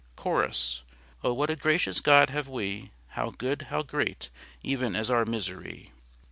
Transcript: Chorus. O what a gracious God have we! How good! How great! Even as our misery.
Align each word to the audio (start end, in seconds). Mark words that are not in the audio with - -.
Chorus. 0.15 0.81
O 1.23 1.31
what 1.31 1.51
a 1.51 1.55
gracious 1.55 1.99
God 1.99 2.31
have 2.31 2.47
we! 2.47 2.89
How 3.09 3.29
good! 3.29 3.67
How 3.69 3.83
great! 3.83 4.31
Even 4.63 4.95
as 4.95 5.11
our 5.11 5.25
misery. 5.25 5.91